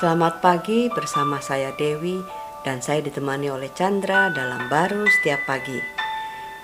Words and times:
Selamat 0.00 0.40
pagi 0.40 0.88
bersama 0.88 1.44
saya 1.44 1.76
Dewi 1.76 2.24
dan 2.64 2.80
saya 2.80 3.04
ditemani 3.04 3.52
oleh 3.52 3.68
Chandra 3.76 4.32
dalam 4.32 4.72
baru 4.72 5.04
setiap 5.04 5.44
pagi. 5.44 5.76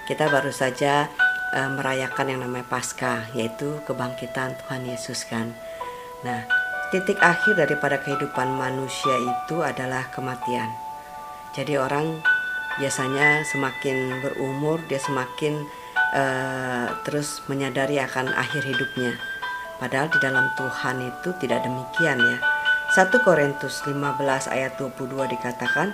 Kita 0.09 0.33
baru 0.33 0.49
saja 0.49 1.05
uh, 1.53 1.69
merayakan 1.77 2.33
yang 2.33 2.41
namanya 2.41 2.65
Paskah 2.65 3.29
yaitu 3.37 3.77
kebangkitan 3.85 4.57
Tuhan 4.57 4.89
Yesus 4.89 5.29
kan. 5.29 5.53
Nah, 6.25 6.49
titik 6.89 7.21
akhir 7.21 7.61
daripada 7.61 8.01
kehidupan 8.01 8.57
manusia 8.57 9.13
itu 9.21 9.61
adalah 9.61 10.09
kematian. 10.17 10.73
Jadi 11.53 11.77
orang 11.77 12.25
biasanya 12.81 13.45
semakin 13.53 14.17
berumur 14.25 14.81
dia 14.89 14.97
semakin 14.97 15.61
uh, 16.17 16.89
terus 17.05 17.45
menyadari 17.53 18.01
akan 18.01 18.33
akhir 18.33 18.65
hidupnya. 18.65 19.13
Padahal 19.77 20.09
di 20.09 20.25
dalam 20.25 20.49
Tuhan 20.57 21.05
itu 21.05 21.37
tidak 21.37 21.69
demikian 21.69 22.17
ya 22.17 22.56
1 22.97 23.13
Korintus 23.21 23.85
15 23.85 24.49
ayat 24.49 24.81
22 24.81 25.29
dikatakan, 25.37 25.93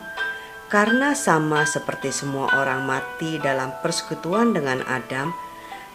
Karena 0.70 1.18
sama 1.18 1.66
seperti 1.66 2.14
semua 2.14 2.46
orang 2.54 2.86
mati 2.86 3.42
dalam 3.42 3.74
persekutuan 3.82 4.54
dengan 4.54 4.86
Adam, 4.86 5.34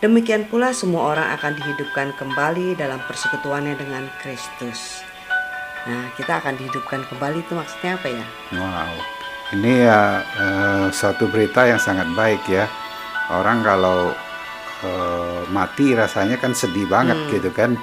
demikian 0.04 0.52
pula 0.52 0.76
semua 0.76 1.16
orang 1.16 1.32
akan 1.40 1.56
dihidupkan 1.56 2.12
kembali 2.20 2.76
dalam 2.76 3.00
persekutuannya 3.08 3.80
dengan 3.80 4.12
Kristus. 4.20 5.00
Nah, 5.88 6.12
kita 6.20 6.44
akan 6.44 6.60
dihidupkan 6.60 7.08
kembali 7.08 7.40
itu 7.40 7.56
maksudnya 7.56 7.96
apa 7.96 8.08
ya? 8.12 8.26
Wow, 8.60 8.92
ini 9.56 9.88
ya 9.88 10.28
uh, 10.28 10.86
suatu 10.92 11.32
berita 11.32 11.72
yang 11.72 11.80
sangat 11.80 12.12
baik 12.20 12.44
ya. 12.52 12.68
Orang 13.32 13.64
kalau 13.64 14.12
uh, 14.84 15.42
mati 15.56 15.96
rasanya 15.96 16.36
kan 16.36 16.52
sedih 16.52 16.84
banget 16.92 17.16
hmm. 17.16 17.32
gitu 17.32 17.50
kan 17.56 17.80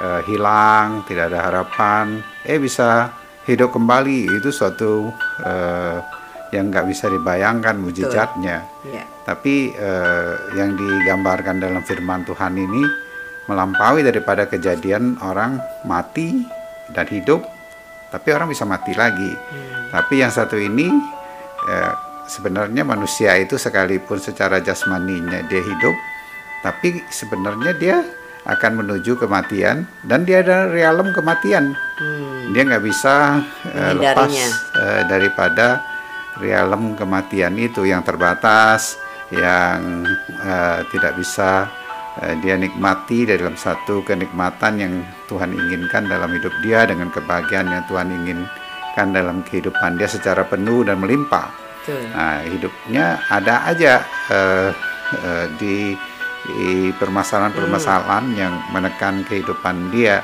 uh, 0.00 0.20
hilang, 0.26 1.02
tidak 1.06 1.34
ada 1.34 1.50
harapan, 1.50 2.22
eh 2.46 2.58
bisa 2.58 3.12
hidup 3.44 3.76
kembali 3.76 4.40
itu 4.40 4.48
suatu 4.48 5.12
uh, 5.44 5.98
yang 6.54 6.70
nggak 6.70 6.86
bisa 6.86 7.10
dibayangkan 7.10 7.76
mujizatnya. 7.76 8.64
Yeah. 8.86 9.06
Tapi 9.24 9.74
uh, 9.74 10.54
yang 10.54 10.76
digambarkan 10.76 11.58
dalam 11.58 11.82
Firman 11.82 12.22
Tuhan 12.28 12.54
ini 12.54 12.82
melampaui 13.48 14.00
daripada 14.00 14.48
kejadian 14.48 15.20
orang 15.20 15.60
mati 15.84 16.44
dan 16.92 17.08
hidup, 17.08 17.44
tapi 18.08 18.32
orang 18.32 18.48
bisa 18.48 18.64
mati 18.64 18.92
lagi. 18.96 19.32
Hmm. 19.32 19.92
Tapi 19.92 20.24
yang 20.24 20.32
satu 20.32 20.56
ini 20.56 20.88
uh, 21.68 21.92
sebenarnya 22.24 22.84
manusia 22.84 23.36
itu 23.36 23.60
sekalipun 23.60 24.16
secara 24.16 24.60
jasmaninya 24.64 25.44
dia 25.48 25.60
hidup, 25.60 25.96
tapi 26.64 27.04
sebenarnya 27.12 27.72
dia 27.76 27.96
akan 28.44 28.84
menuju 28.84 29.16
kematian 29.16 29.88
dan 30.04 30.28
dia 30.28 30.44
ada 30.44 30.68
realem 30.68 31.10
kematian. 31.16 31.72
Hmm. 31.96 32.52
Dia 32.52 32.62
nggak 32.68 32.84
bisa 32.84 33.40
uh, 33.72 33.92
lepas 33.96 34.30
uh, 34.76 35.02
daripada 35.08 35.80
realem 36.36 36.92
kematian 36.92 37.56
itu 37.56 37.88
yang 37.88 38.04
terbatas, 38.04 39.00
yang 39.32 40.04
uh, 40.44 40.84
tidak 40.92 41.16
bisa 41.16 41.72
uh, 42.20 42.34
dia 42.44 42.60
nikmati 42.60 43.24
dalam 43.24 43.56
satu 43.56 44.04
kenikmatan 44.04 44.72
yang 44.76 44.94
Tuhan 45.24 45.56
inginkan 45.56 46.04
dalam 46.04 46.28
hidup 46.36 46.52
dia 46.60 46.84
dengan 46.84 47.08
kebahagiaan 47.08 47.72
yang 47.72 47.84
Tuhan 47.88 48.08
inginkan 48.12 49.06
dalam 49.08 49.40
kehidupan 49.40 49.96
dia 49.96 50.06
secara 50.10 50.44
penuh 50.44 50.84
dan 50.84 51.00
melimpah. 51.00 51.64
Nah, 51.84 52.40
hidupnya 52.40 53.20
ada 53.28 53.68
aja 53.68 54.00
uh, 54.32 54.72
uh, 55.20 55.46
di 55.60 55.92
permasalahan-permasalahan 57.00 58.24
hmm. 58.32 58.36
yang 58.36 58.54
menekan 58.70 59.24
kehidupan 59.24 59.88
dia 59.88 60.20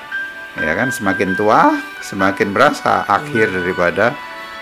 ya 0.58 0.72
kan 0.74 0.90
semakin 0.90 1.38
tua 1.38 1.78
semakin 2.02 2.50
berasa 2.50 3.06
akhir 3.06 3.48
hmm. 3.50 3.56
daripada 3.62 4.06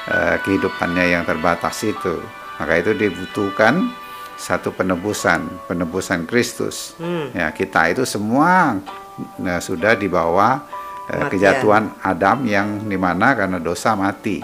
uh, 0.06 0.36
kehidupannya 0.44 1.18
yang 1.18 1.22
terbatas 1.24 1.80
itu 1.82 2.20
maka 2.60 2.72
itu 2.78 2.92
dibutuhkan 2.94 3.90
satu 4.38 4.70
penebusan 4.70 5.66
penebusan 5.66 6.28
Kristus 6.28 6.94
hmm. 7.00 7.34
ya 7.34 7.48
kita 7.50 7.90
itu 7.90 8.04
semua 8.04 8.78
nah, 9.40 9.58
sudah 9.58 9.96
dibawa 9.98 10.62
uh, 11.10 11.26
kejatuhan 11.32 11.90
Adam 12.04 12.44
yang 12.46 12.86
di 12.86 13.00
mana 13.00 13.34
karena 13.34 13.58
dosa 13.58 13.98
mati 13.98 14.38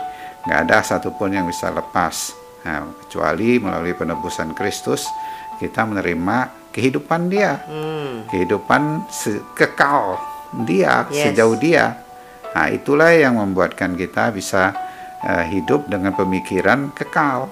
nggak 0.45 0.61
ada 0.67 0.83
satupun 0.83 1.31
yang 1.31 1.47
bisa 1.47 1.71
lepas 1.71 2.35
nah, 2.65 2.89
kecuali 3.05 3.61
melalui 3.61 3.93
penebusan 3.95 4.57
Kristus 4.57 5.07
kita 5.61 5.87
menerima 5.87 6.64
kehidupan 6.75 7.31
dia, 7.31 7.63
hmm. 7.71 8.29
kehidupan 8.35 9.07
kekal 9.55 10.19
dia 10.67 11.07
yes. 11.09 11.31
sejauh 11.31 11.55
dia. 11.55 12.03
Nah, 12.55 12.71
itulah 12.71 13.15
yang 13.15 13.39
membuatkan 13.39 13.95
kita 13.95 14.35
bisa 14.35 14.75
uh, 15.23 15.45
hidup 15.47 15.87
dengan 15.87 16.15
pemikiran 16.15 16.91
kekal 16.95 17.51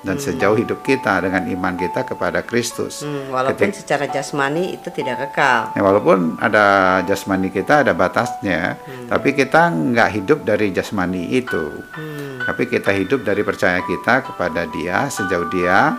dan 0.00 0.16
hmm. 0.16 0.24
sejauh 0.24 0.56
hidup 0.56 0.80
kita 0.80 1.20
dengan 1.20 1.44
iman 1.44 1.76
kita 1.76 2.08
kepada 2.08 2.40
Kristus. 2.40 3.04
Hmm, 3.04 3.30
walaupun 3.30 3.68
Ketik, 3.68 3.84
secara 3.84 4.08
jasmani 4.08 4.74
itu 4.74 4.88
tidak 4.90 5.28
kekal. 5.28 5.76
Ya, 5.76 5.82
walaupun 5.84 6.40
ada 6.40 6.98
jasmani 7.04 7.52
kita 7.52 7.84
ada 7.84 7.92
batasnya, 7.92 8.80
hmm. 8.80 9.12
tapi 9.12 9.36
kita 9.36 9.70
nggak 9.70 10.10
hidup 10.16 10.38
dari 10.48 10.72
jasmani 10.72 11.30
itu. 11.36 11.84
Hmm. 11.94 12.40
Tapi 12.40 12.66
kita 12.66 12.90
hidup 12.96 13.22
dari 13.22 13.44
percaya 13.44 13.78
kita 13.84 14.24
kepada 14.24 14.64
Dia 14.72 15.06
sejauh 15.12 15.52
Dia 15.52 15.94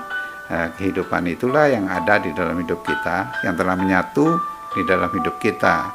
kehidupan 0.51 1.31
itulah 1.31 1.71
yang 1.71 1.87
ada 1.87 2.19
di 2.19 2.35
dalam 2.35 2.59
hidup 2.59 2.83
kita, 2.83 3.31
yang 3.47 3.55
telah 3.55 3.79
menyatu 3.79 4.35
di 4.75 4.83
dalam 4.83 5.07
hidup 5.07 5.39
kita. 5.39 5.91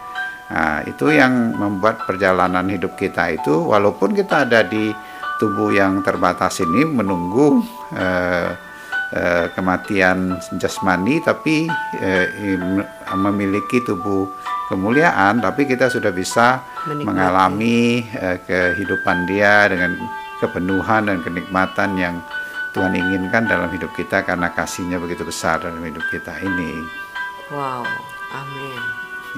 Nah, 0.46 0.80
itu 0.86 1.10
yang 1.10 1.58
membuat 1.58 2.06
perjalanan 2.06 2.64
hidup 2.70 2.94
kita 2.94 3.34
itu, 3.34 3.66
walaupun 3.66 4.14
kita 4.14 4.46
ada 4.46 4.62
di 4.62 4.94
tubuh 5.36 5.74
yang 5.74 6.00
terbatas 6.00 6.62
ini 6.64 6.86
menunggu 6.86 7.60
eh, 7.92 8.54
eh, 9.12 9.46
kematian 9.52 10.38
jasmani, 10.56 11.20
tapi 11.20 11.66
eh, 11.98 12.56
memiliki 13.12 13.82
tubuh 13.84 14.30
kemuliaan, 14.70 15.42
tapi 15.42 15.66
kita 15.66 15.90
sudah 15.90 16.14
bisa 16.14 16.62
Menikmati. 16.86 17.04
mengalami 17.04 18.06
eh, 18.14 18.38
kehidupan 18.46 19.26
dia 19.26 19.66
dengan 19.66 19.98
kepenuhan 20.38 21.10
dan 21.10 21.18
kenikmatan 21.26 21.90
yang 21.98 22.16
Tuhan 22.76 22.92
inginkan 22.92 23.48
dalam 23.48 23.72
hidup 23.72 23.96
kita 23.96 24.20
karena 24.20 24.52
kasihnya 24.52 25.00
begitu 25.00 25.24
besar 25.24 25.64
dalam 25.64 25.80
hidup 25.80 26.04
kita 26.12 26.36
ini. 26.44 26.84
Wow, 27.48 27.88
amin. 28.36 28.80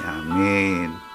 Ya, 0.03 0.11
amin. 0.19 1.08